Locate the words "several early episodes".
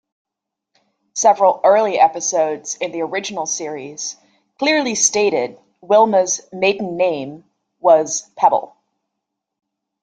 1.13-2.73